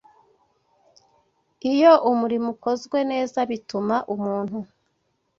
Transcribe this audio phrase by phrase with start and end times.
[1.71, 4.57] Iyo umurimo ukozwe neza bituma umuntu